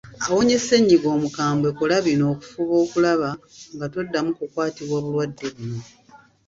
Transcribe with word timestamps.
Awonye 0.25 0.57
Ssennyiga 0.61 1.07
omukambwe 1.15 1.69
kola 1.77 1.97
bino 2.05 2.25
okufuba 2.33 2.75
okulaba 2.83 3.29
nga 3.73 3.85
toddamu 3.93 4.31
kukwatibwa 4.39 4.97
bulwadde 5.03 5.47
buno. 5.55 5.79